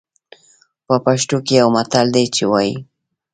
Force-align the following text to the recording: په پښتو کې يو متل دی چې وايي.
په 0.87 0.95
پښتو 1.05 1.37
کې 1.45 1.53
يو 1.61 1.67
متل 1.75 2.07
دی 2.15 2.25
چې 2.35 2.43
وايي. 2.51 2.75